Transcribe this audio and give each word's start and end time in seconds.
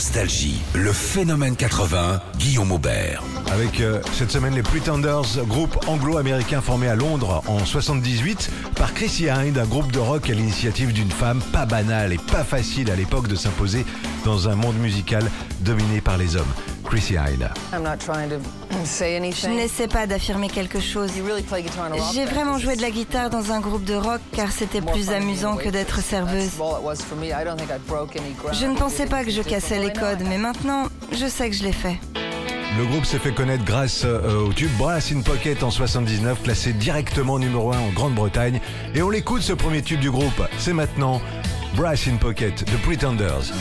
Nostalgie, 0.00 0.62
le 0.74 0.94
phénomène 0.94 1.56
80, 1.56 2.22
Guillaume 2.38 2.72
Aubert. 2.72 3.22
Avec 3.52 3.82
euh, 3.82 4.00
cette 4.14 4.30
semaine 4.30 4.54
les 4.54 4.62
Pretenders, 4.62 5.44
groupe 5.46 5.76
anglo-américain 5.86 6.62
formé 6.62 6.88
à 6.88 6.94
Londres 6.94 7.42
en 7.46 7.66
78 7.66 8.50
par 8.76 8.94
Chrissy 8.94 9.28
Hind, 9.28 9.58
un 9.58 9.66
groupe 9.66 9.92
de 9.92 9.98
rock 9.98 10.30
à 10.30 10.32
l'initiative 10.32 10.94
d'une 10.94 11.10
femme 11.10 11.42
pas 11.52 11.66
banale 11.66 12.14
et 12.14 12.18
pas 12.32 12.44
facile 12.44 12.90
à 12.90 12.96
l'époque 12.96 13.28
de 13.28 13.36
s'imposer 13.36 13.84
dans 14.24 14.48
un 14.48 14.54
monde 14.54 14.78
musical 14.78 15.30
dominé 15.60 16.00
par 16.00 16.16
les 16.16 16.34
hommes. 16.34 16.54
Chrissy 16.90 17.16
Hind. 17.16 17.48
Je 18.72 19.48
n'essaie 19.48 19.88
pas 19.88 20.06
d'affirmer 20.06 20.48
quelque 20.48 20.80
chose. 20.80 21.12
J'ai 22.12 22.24
vraiment 22.24 22.58
joué 22.58 22.76
de 22.76 22.82
la 22.82 22.90
guitare 22.90 23.30
dans 23.30 23.52
un 23.52 23.60
groupe 23.60 23.84
de 23.84 23.94
rock 23.94 24.20
car 24.32 24.50
c'était 24.50 24.80
plus 24.80 25.10
amusant 25.10 25.56
que 25.56 25.68
d'être 25.68 26.00
serveuse. 26.00 26.50
Je 28.52 28.66
ne 28.66 28.76
pensais 28.76 29.06
pas 29.06 29.24
que 29.24 29.30
je 29.30 29.42
cassais 29.42 29.78
les 29.78 29.92
codes, 29.92 30.22
mais 30.28 30.38
maintenant, 30.38 30.86
je 31.12 31.26
sais 31.26 31.48
que 31.48 31.56
je 31.56 31.62
l'ai 31.62 31.72
fait. 31.72 31.98
Le 32.78 32.86
groupe 32.86 33.04
s'est 33.04 33.18
fait 33.18 33.34
connaître 33.34 33.64
grâce 33.64 34.02
euh, 34.04 34.46
au 34.46 34.52
tube 34.52 34.70
Brass 34.78 35.10
in 35.10 35.22
Pocket 35.22 35.64
en 35.64 35.72
79, 35.72 36.42
classé 36.44 36.72
directement 36.72 37.38
numéro 37.38 37.72
1 37.72 37.78
en 37.78 37.90
Grande-Bretagne. 37.90 38.60
Et 38.94 39.02
on 39.02 39.10
l'écoute 39.10 39.42
ce 39.42 39.52
premier 39.52 39.82
tube 39.82 40.00
du 40.00 40.10
groupe. 40.10 40.42
C'est 40.56 40.72
maintenant 40.72 41.20
Brass 41.74 42.06
in 42.06 42.16
Pocket 42.16 42.64
de 42.70 42.76
Pretenders. 42.76 43.52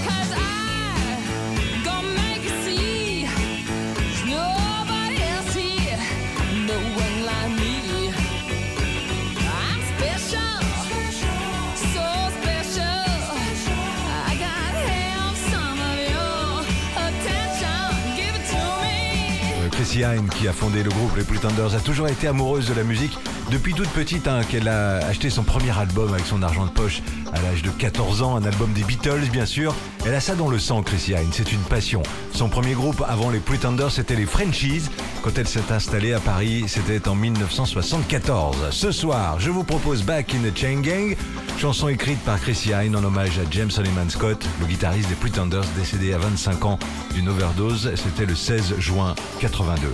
Chrissy 19.99 20.17
Hine, 20.17 20.29
qui 20.29 20.47
a 20.47 20.53
fondé 20.53 20.81
le 20.81 20.89
groupe 20.89 21.17
Les 21.17 21.23
Pretenders, 21.23 21.75
a 21.75 21.79
toujours 21.79 22.07
été 22.07 22.27
amoureuse 22.27 22.69
de 22.69 22.73
la 22.73 22.83
musique 22.83 23.17
depuis 23.51 23.73
toute 23.73 23.89
petite, 23.89 24.27
hein, 24.27 24.41
qu'elle 24.49 24.67
a 24.67 24.97
acheté 25.07 25.29
son 25.29 25.43
premier 25.43 25.77
album 25.77 26.13
avec 26.13 26.25
son 26.25 26.41
argent 26.41 26.65
de 26.65 26.71
poche 26.71 27.01
à 27.33 27.41
l'âge 27.41 27.63
de 27.63 27.69
14 27.69 28.21
ans, 28.21 28.35
un 28.35 28.43
album 28.45 28.71
des 28.73 28.83
Beatles 28.83 29.27
bien 29.31 29.45
sûr. 29.45 29.75
Elle 30.05 30.15
a 30.15 30.19
ça 30.21 30.35
dans 30.35 30.49
le 30.49 30.59
sang, 30.59 30.83
Chrissy 30.83 31.11
Hine, 31.11 31.31
c'est 31.31 31.51
une 31.51 31.61
passion. 31.61 32.03
Son 32.33 32.47
premier 32.47 32.73
groupe 32.73 33.03
avant 33.07 33.29
les 33.29 33.39
Pretenders, 33.39 33.91
c'était 33.91 34.15
les 34.15 34.25
Frenchies. 34.25 34.83
Quand 35.23 35.37
elle 35.37 35.47
s'est 35.47 35.71
installée 35.71 36.13
à 36.13 36.19
Paris, 36.19 36.65
c'était 36.67 37.07
en 37.09 37.15
1974. 37.15 38.69
Ce 38.71 38.91
soir, 38.91 39.39
je 39.39 39.49
vous 39.49 39.63
propose 39.63 40.03
Back 40.03 40.33
in 40.33 40.49
the 40.49 40.57
Chain 40.57 40.81
Gang, 40.81 41.17
chanson 41.57 41.89
écrite 41.89 42.19
par 42.19 42.39
Chrissy 42.39 42.69
Hine 42.69 42.95
en 42.95 43.03
hommage 43.03 43.37
à 43.39 43.49
James 43.51 43.71
Soliman 43.71 44.09
Scott, 44.09 44.47
le 44.61 44.67
guitariste 44.67 45.09
des 45.09 45.15
Pretenders 45.15 45.65
décédé 45.77 46.13
à 46.13 46.19
25 46.19 46.65
ans 46.65 46.79
d'une 47.13 47.27
overdose. 47.27 47.91
C'était 47.95 48.25
le 48.25 48.35
16 48.35 48.75
juin 48.77 49.15
82. 49.39 49.88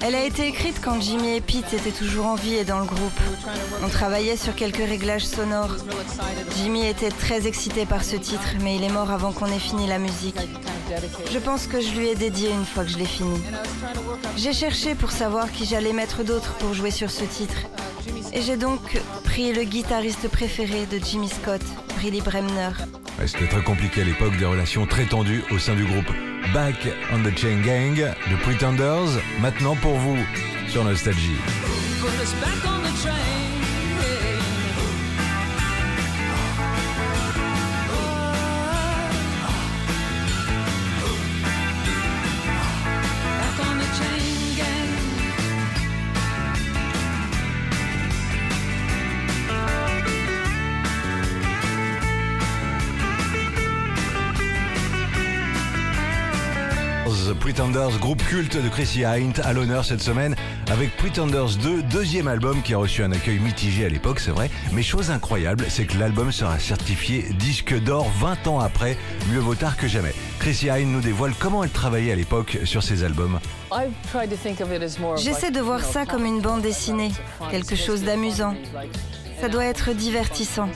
Elle 0.00 0.14
a 0.14 0.24
été 0.24 0.46
écrite 0.48 0.80
quand 0.82 1.00
Jimmy 1.00 1.36
et 1.36 1.40
Pete 1.40 1.72
étaient 1.72 1.90
toujours 1.90 2.26
en 2.26 2.34
vie 2.34 2.54
et 2.54 2.64
dans 2.64 2.78
le 2.78 2.86
groupe. 2.86 3.20
On 3.82 3.88
travaillait 3.88 4.36
sur 4.36 4.54
quelques 4.54 4.76
réglages 4.76 5.26
sonores. 5.26 5.76
Jimmy 6.56 6.86
était 6.86 7.10
très 7.10 7.46
excité 7.46 7.86
par 7.86 8.04
ce 8.04 8.16
titre, 8.16 8.54
mais 8.60 8.76
il 8.76 8.84
est 8.84 8.92
mort 8.92 9.10
avant 9.10 9.32
qu'on 9.32 9.46
ait 9.46 9.58
fini 9.58 9.86
la 9.86 9.98
musique. 9.98 10.38
Je 11.30 11.38
pense 11.38 11.66
que 11.66 11.80
je 11.80 11.90
lui 11.90 12.08
ai 12.08 12.14
dédié 12.14 12.50
une 12.50 12.64
fois 12.64 12.84
que 12.84 12.90
je 12.90 12.98
l'ai 12.98 13.04
fini. 13.04 13.40
J'ai 14.36 14.52
cherché 14.52 14.94
pour 14.94 15.10
savoir 15.10 15.50
qui 15.50 15.64
j'allais 15.64 15.92
mettre 15.92 16.22
d'autres 16.22 16.54
pour 16.54 16.72
jouer 16.74 16.90
sur 16.90 17.10
ce 17.10 17.24
titre. 17.24 17.56
Et 18.32 18.42
j'ai 18.42 18.56
donc 18.56 19.00
pris 19.24 19.52
le 19.52 19.64
guitariste 19.64 20.28
préféré 20.28 20.86
de 20.86 20.98
Jimmy 20.98 21.28
Scott, 21.28 21.62
Billy 22.00 22.20
Bremner. 22.20 22.70
C'était 23.24 23.48
très 23.48 23.62
compliqué 23.62 24.02
à 24.02 24.04
l'époque, 24.04 24.36
des 24.36 24.44
relations 24.44 24.86
très 24.86 25.04
tendues 25.04 25.42
au 25.50 25.58
sein 25.58 25.74
du 25.74 25.84
groupe. 25.84 26.10
Back 26.52 26.76
on 27.12 27.22
the 27.22 27.36
Chain 27.36 27.60
Gang, 27.62 27.96
The 28.30 28.36
Pretenders, 28.42 29.20
maintenant 29.40 29.74
pour 29.76 29.96
vous 29.98 30.18
sur 30.68 30.84
Nostalgie. 30.84 31.36
The 32.00 33.45
Pretenders, 57.46 58.00
groupe 58.00 58.24
culte 58.24 58.60
de 58.60 58.68
Chrissy 58.68 59.04
Hynde, 59.04 59.40
à 59.44 59.52
l'honneur 59.52 59.84
cette 59.84 60.02
semaine 60.02 60.34
avec 60.68 60.96
Pretenders 60.96 61.56
2, 61.62 61.80
deuxième 61.84 62.26
album 62.26 62.60
qui 62.60 62.74
a 62.74 62.78
reçu 62.78 63.04
un 63.04 63.12
accueil 63.12 63.38
mitigé 63.38 63.86
à 63.86 63.88
l'époque, 63.88 64.18
c'est 64.18 64.32
vrai. 64.32 64.50
Mais 64.72 64.82
chose 64.82 65.12
incroyable, 65.12 65.64
c'est 65.68 65.86
que 65.86 65.96
l'album 65.96 66.32
sera 66.32 66.58
certifié 66.58 67.22
disque 67.38 67.80
d'or 67.84 68.10
20 68.18 68.48
ans 68.48 68.58
après, 68.58 68.98
mieux 69.30 69.38
vaut 69.38 69.54
tard 69.54 69.76
que 69.76 69.86
jamais. 69.86 70.12
Chrissy 70.40 70.70
Hynde 70.70 70.88
nous 70.88 71.00
dévoile 71.00 71.34
comment 71.38 71.62
elle 71.62 71.70
travaillait 71.70 72.10
à 72.10 72.16
l'époque 72.16 72.58
sur 72.64 72.82
ses 72.82 73.04
albums. 73.04 73.38
J'essaie 75.16 75.52
de 75.52 75.60
voir 75.60 75.84
ça 75.84 76.04
comme 76.04 76.26
une 76.26 76.40
bande 76.40 76.62
dessinée, 76.62 77.12
quelque 77.52 77.76
chose 77.76 78.02
d'amusant. 78.02 78.56
Ça 79.40 79.48
doit 79.48 79.64
être 79.64 79.92
divertissant. 79.92 80.68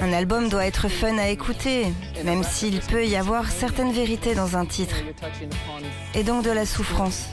Un 0.00 0.12
album 0.12 0.48
doit 0.48 0.66
être 0.66 0.88
fun 0.88 1.18
à 1.18 1.28
écouter, 1.28 1.86
même 2.24 2.42
s'il 2.42 2.80
peut 2.80 3.06
y 3.06 3.16
avoir 3.16 3.50
certaines 3.50 3.92
vérités 3.92 4.34
dans 4.34 4.56
un 4.56 4.66
titre, 4.66 4.96
et 6.14 6.24
donc 6.24 6.44
de 6.44 6.50
la 6.50 6.66
souffrance. 6.66 7.26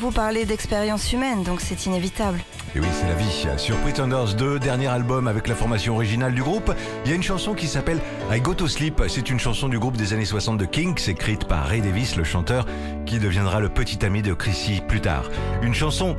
Vous 0.00 0.12
parlez 0.12 0.44
d'expérience 0.44 1.12
humaine, 1.12 1.42
donc 1.42 1.60
c'est 1.60 1.86
inévitable. 1.86 2.38
Et 2.76 2.80
oui, 2.80 2.86
c'est 2.92 3.06
la 3.06 3.14
vie. 3.14 3.46
Sur 3.56 3.76
Pretenders 3.78 4.34
2, 4.34 4.58
dernier 4.58 4.86
album 4.86 5.26
avec 5.26 5.48
la 5.48 5.54
formation 5.54 5.94
originale 5.94 6.34
du 6.34 6.42
groupe, 6.42 6.72
il 7.04 7.10
y 7.10 7.12
a 7.12 7.16
une 7.16 7.22
chanson 7.22 7.54
qui 7.54 7.66
s'appelle 7.66 7.98
I 8.30 8.40
Go 8.40 8.54
to 8.54 8.68
Sleep. 8.68 9.02
C'est 9.08 9.30
une 9.30 9.40
chanson 9.40 9.68
du 9.68 9.78
groupe 9.78 9.96
des 9.96 10.12
années 10.12 10.24
60 10.24 10.58
de 10.58 10.66
Kinks, 10.66 11.08
écrite 11.08 11.46
par 11.46 11.66
Ray 11.66 11.80
Davis, 11.80 12.14
le 12.16 12.24
chanteur, 12.24 12.66
qui 13.06 13.18
deviendra 13.18 13.58
le 13.58 13.70
petit 13.70 14.04
ami 14.04 14.22
de 14.22 14.34
Chrissy 14.34 14.82
plus 14.86 15.00
tard. 15.00 15.30
Une 15.62 15.74
chanson 15.74 16.16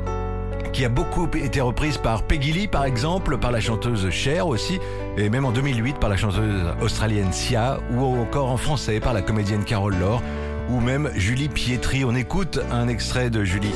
qui 0.73 0.85
a 0.85 0.89
beaucoup 0.89 1.27
été 1.35 1.61
reprise 1.61 1.97
par 1.97 2.23
Peggy 2.23 2.53
Lee 2.53 2.67
par 2.67 2.85
exemple, 2.85 3.37
par 3.37 3.51
la 3.51 3.59
chanteuse 3.59 4.09
Cher 4.09 4.47
aussi, 4.47 4.79
et 5.17 5.29
même 5.29 5.45
en 5.45 5.51
2008 5.51 5.97
par 5.97 6.09
la 6.09 6.17
chanteuse 6.17 6.63
australienne 6.81 7.31
Sia, 7.31 7.79
ou 7.91 8.03
encore 8.03 8.49
en 8.49 8.57
français 8.57 8.99
par 8.99 9.13
la 9.13 9.21
comédienne 9.21 9.63
Carole 9.63 9.95
Laure, 9.99 10.21
ou 10.69 10.79
même 10.79 11.09
Julie 11.15 11.49
Pietri. 11.49 12.03
On 12.05 12.15
écoute 12.15 12.59
un 12.71 12.87
extrait 12.87 13.29
de 13.29 13.43
Julie. 13.43 13.73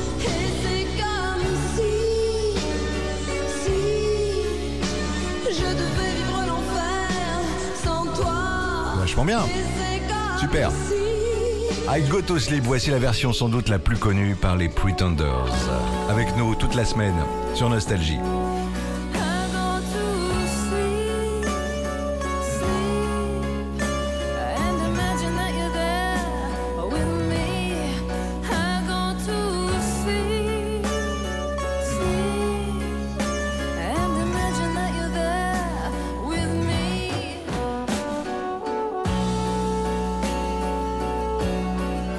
Vachement 8.98 9.24
bien. 9.24 9.40
Super. 10.40 10.70
I 11.88 12.02
Go 12.08 12.22
to 12.22 12.38
Sleep, 12.38 12.62
voici 12.64 12.90
la 12.90 12.98
version 12.98 13.32
sans 13.32 13.48
doute 13.48 13.68
la 13.68 13.78
plus 13.78 13.96
connue 13.96 14.34
par 14.34 14.56
les 14.56 14.68
Pretenders. 14.68 15.46
Avec 16.08 16.36
nous 16.36 16.54
toute 16.54 16.74
la 16.74 16.84
semaine 16.84 17.14
sur 17.54 17.68
Nostalgie. 17.68 18.18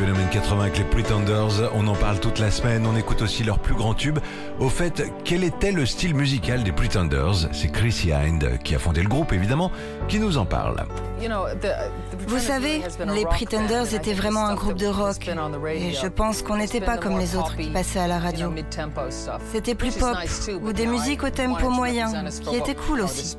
Phénomène 0.05 0.29
80 0.29 0.61
avec 0.61 0.77
les 0.77 0.83
Pretenders, 0.83 1.71
on 1.73 1.87
en 1.87 1.95
parle 1.95 2.19
toute 2.19 2.37
la 2.37 2.51
semaine, 2.51 2.85
on 2.85 2.95
écoute 2.95 3.23
aussi 3.23 3.43
leur 3.43 3.57
plus 3.57 3.73
grand 3.73 3.95
tube. 3.95 4.19
Au 4.59 4.69
fait, 4.69 5.11
quel 5.23 5.43
était 5.43 5.71
le 5.71 5.87
style 5.87 6.13
musical 6.13 6.63
des 6.63 6.71
Pretenders? 6.71 7.49
C'est 7.51 7.69
Chrissy 7.69 8.11
Hind, 8.11 8.59
qui 8.63 8.75
a 8.75 8.79
fondé 8.79 9.01
le 9.01 9.09
groupe 9.09 9.33
évidemment, 9.33 9.71
qui 10.07 10.19
nous 10.19 10.37
en 10.37 10.45
parle. 10.45 10.85
Vous 12.27 12.37
savez, 12.37 12.83
les 13.15 13.25
Pretenders 13.25 13.95
étaient 13.95 14.13
vraiment 14.13 14.45
un 14.45 14.53
groupe 14.53 14.77
de 14.77 14.85
rock. 14.85 15.27
Et 15.73 15.93
je 15.93 16.07
pense 16.07 16.43
qu'on 16.43 16.57
n'était 16.57 16.81
pas 16.81 16.97
comme 16.97 17.17
les 17.17 17.35
autres 17.35 17.57
qui 17.57 17.71
passaient 17.71 17.97
à 17.97 18.07
la 18.07 18.19
radio. 18.19 18.53
C'était 19.51 19.73
plus 19.73 19.95
pop 19.97 20.15
ou 20.61 20.71
des 20.71 20.85
musiques 20.85 21.23
au 21.23 21.31
tempo 21.31 21.71
moyen, 21.71 22.11
qui 22.47 22.55
étaient 22.55 22.75
cool 22.75 23.01
aussi. 23.01 23.35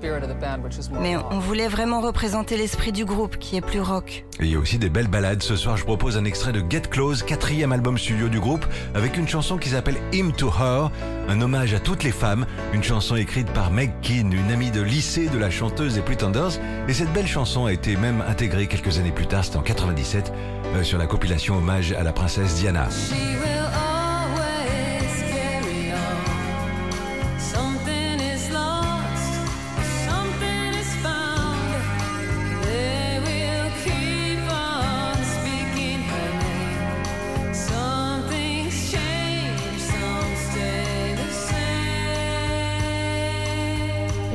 Mais 1.00 1.16
on 1.30 1.38
voulait 1.38 1.68
vraiment 1.68 2.00
représenter 2.00 2.56
l'esprit 2.56 2.90
du 2.90 3.04
groupe 3.04 3.36
qui 3.38 3.56
est 3.56 3.60
plus 3.60 3.80
rock. 3.80 4.24
Et 4.40 4.46
il 4.46 4.50
y 4.50 4.56
a 4.56 4.58
aussi 4.58 4.78
des 4.78 4.90
belles 4.90 5.06
balades. 5.06 5.44
Ce 5.44 5.54
soir, 5.54 5.76
je 5.76 5.84
propose 5.84 6.16
un 6.16 6.24
extrait 6.24 6.52
de 6.52 6.55
Get 6.68 6.82
Close, 6.90 7.22
quatrième 7.22 7.72
album 7.72 7.98
studio 7.98 8.28
du 8.28 8.40
groupe, 8.40 8.66
avec 8.94 9.16
une 9.16 9.28
chanson 9.28 9.58
qui 9.58 9.70
s'appelle 9.70 9.96
Him 10.12 10.32
to 10.32 10.48
Her, 10.48 10.90
un 11.28 11.40
hommage 11.40 11.74
à 11.74 11.80
toutes 11.80 12.02
les 12.02 12.12
femmes, 12.12 12.46
une 12.72 12.82
chanson 12.82 13.16
écrite 13.16 13.48
par 13.50 13.70
Meg 13.70 13.92
Keane, 14.02 14.32
une 14.32 14.50
amie 14.50 14.70
de 14.70 14.82
lycée 14.82 15.28
de 15.28 15.38
la 15.38 15.50
chanteuse 15.50 15.94
des 15.94 16.02
Pretenders, 16.02 16.58
et 16.88 16.92
cette 16.92 17.12
belle 17.12 17.26
chanson 17.26 17.66
a 17.66 17.72
été 17.72 17.96
même 17.96 18.22
intégrée 18.28 18.66
quelques 18.66 18.98
années 18.98 19.12
plus 19.12 19.26
tard, 19.26 19.44
c'était 19.44 19.56
en 19.56 19.62
97, 19.62 20.32
euh, 20.74 20.82
sur 20.82 20.98
la 20.98 21.06
compilation 21.06 21.56
hommage 21.56 21.92
à 21.92 22.02
la 22.02 22.12
princesse 22.12 22.56
Diana. 22.56 22.88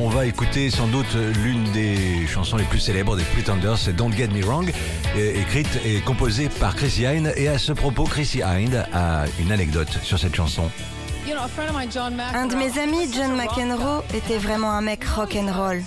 On 0.04 0.10
va 0.10 0.26
écouter 0.26 0.72
sans 0.72 0.88
doute 0.88 1.14
l'une 1.44 1.64
des 1.74 2.26
chansons 2.26 2.58
les 2.58 2.64
plus 2.64 2.80
célèbres 2.80 3.16
des 3.16 3.24
Pretenders, 3.24 3.78
c'est 3.78 3.96
Don't 3.96 4.12
Get 4.12 4.30
Me 4.30 4.44
Wrong, 4.44 4.68
é- 5.16 5.40
écrite 5.40 5.70
et 5.86 6.00
composée 6.02 6.50
par 6.50 6.76
Chrissy 6.76 7.06
Hind. 7.06 7.32
Et 7.38 7.48
à 7.48 7.60
ce 7.60 7.72
propos, 7.72 8.06
Chrissy 8.06 8.42
Hind 8.42 8.84
a 8.94 9.26
une 9.40 9.52
anecdote 9.52 10.00
sur 10.02 10.18
cette 10.18 10.34
chanson. 10.34 10.64
Un 12.34 12.48
de 12.48 12.56
mes 12.56 12.80
amis, 12.80 13.14
John 13.16 13.36
McEnroe, 13.36 14.04
était 14.16 14.40
vraiment 14.40 14.72
un 14.72 14.82
mec 14.82 15.04
rock 15.06 15.38
and 15.40 15.52
roll. 15.56 15.84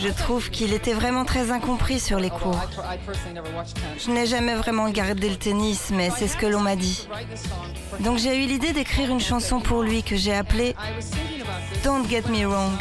Je 0.00 0.08
trouve 0.08 0.50
qu'il 0.50 0.72
était 0.72 0.94
vraiment 0.94 1.24
très 1.24 1.52
incompris 1.52 2.00
sur 2.00 2.18
les 2.18 2.30
cours. 2.30 2.60
Je 4.04 4.10
n'ai 4.10 4.26
jamais 4.26 4.56
vraiment 4.56 4.86
regardé 4.86 5.28
le 5.30 5.36
tennis, 5.36 5.90
mais 5.92 6.10
c'est 6.18 6.26
ce 6.26 6.36
que 6.36 6.46
l'on 6.46 6.60
m'a 6.60 6.74
dit. 6.74 7.06
Donc 8.00 8.18
j'ai 8.18 8.42
eu 8.42 8.48
l'idée 8.48 8.72
d'écrire 8.72 9.10
une 9.10 9.20
chanson 9.20 9.60
pour 9.60 9.82
lui 9.82 10.02
que 10.02 10.16
j'ai 10.16 10.34
appelée 10.34 10.74
Don't 11.84 12.04
Get 12.10 12.24
Me 12.28 12.44
Wrong. 12.44 12.72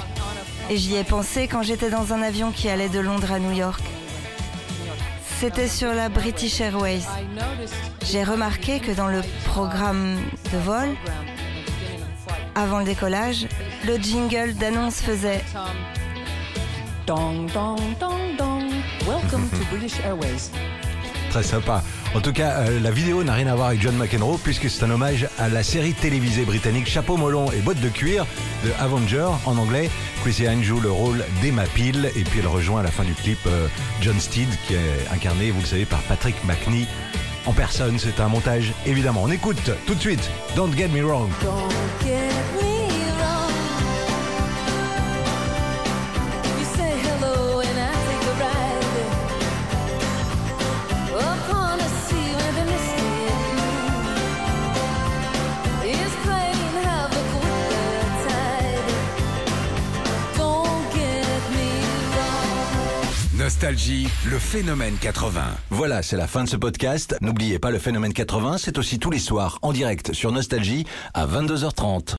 Et 0.69 0.77
j'y 0.77 0.95
ai 0.95 1.03
pensé 1.03 1.47
quand 1.47 1.61
j'étais 1.61 1.89
dans 1.89 2.13
un 2.13 2.21
avion 2.21 2.51
qui 2.51 2.69
allait 2.69 2.89
de 2.89 2.99
Londres 2.99 3.31
à 3.31 3.39
New 3.39 3.51
York. 3.51 3.81
C'était 5.39 5.67
sur 5.67 5.93
la 5.93 6.09
British 6.09 6.61
Airways. 6.61 7.01
J'ai 8.05 8.23
remarqué 8.23 8.79
que 8.79 8.91
dans 8.91 9.07
le 9.07 9.21
programme 9.45 10.17
de 10.51 10.57
vol, 10.57 10.89
avant 12.55 12.79
le 12.79 12.85
décollage, 12.85 13.47
le 13.85 13.97
jingle 13.97 14.53
d'annonce 14.53 15.01
faisait. 15.01 15.43
Sympa. 21.41 21.83
En 22.13 22.21
tout 22.21 22.33
cas, 22.33 22.51
euh, 22.59 22.79
la 22.79 22.91
vidéo 22.91 23.23
n'a 23.23 23.33
rien 23.33 23.47
à 23.47 23.55
voir 23.55 23.69
avec 23.69 23.81
John 23.81 23.95
McEnroe 23.95 24.37
puisque 24.43 24.69
c'est 24.69 24.83
un 24.83 24.91
hommage 24.91 25.27
à 25.39 25.49
la 25.49 25.63
série 25.63 25.93
télévisée 25.93 26.45
britannique 26.45 26.87
Chapeau 26.87 27.17
melon 27.17 27.51
et 27.51 27.59
bottes 27.59 27.79
de 27.79 27.89
cuir 27.89 28.27
de 28.63 28.71
Avenger 28.79 29.27
en 29.45 29.57
anglais. 29.57 29.89
Chrissy 30.21 30.43
Hine 30.43 30.63
joue 30.63 30.79
le 30.79 30.91
rôle 30.91 31.23
d'Emma 31.41 31.63
Peel 31.75 32.11
et 32.15 32.23
puis 32.23 32.39
elle 32.39 32.47
rejoint 32.47 32.81
à 32.81 32.83
la 32.83 32.91
fin 32.91 33.03
du 33.03 33.13
clip 33.13 33.39
euh, 33.47 33.67
John 34.01 34.19
Steed 34.19 34.49
qui 34.67 34.75
est 34.75 35.11
incarné, 35.11 35.49
vous 35.49 35.61
le 35.61 35.65
savez, 35.65 35.85
par 35.85 36.01
Patrick 36.01 36.35
McNee 36.45 36.87
en 37.45 37.53
personne. 37.53 37.97
C'est 37.97 38.19
un 38.19 38.27
montage 38.27 38.73
évidemment. 38.85 39.23
On 39.23 39.31
écoute 39.31 39.71
tout 39.87 39.95
de 39.95 39.99
suite 39.99 40.29
Don't 40.55 40.75
Get 40.77 40.89
Me 40.89 41.03
Wrong. 41.03 41.29
Nostalgie, 63.43 64.07
le 64.23 64.39
phénomène 64.39 64.95
80. 65.01 65.41
Voilà, 65.69 66.01
c'est 66.01 66.15
la 66.15 66.27
fin 66.27 66.45
de 66.45 66.49
ce 66.49 66.55
podcast. 66.55 67.17
N'oubliez 67.19 67.59
pas 67.59 67.71
le 67.71 67.77
phénomène 67.77 68.13
80, 68.13 68.57
c'est 68.57 68.77
aussi 68.77 68.99
tous 68.99 69.11
les 69.11 69.19
soirs 69.19 69.59
en 69.63 69.73
direct 69.73 70.13
sur 70.13 70.31
Nostalgie 70.31 70.85
à 71.13 71.27
22h30. 71.27 72.11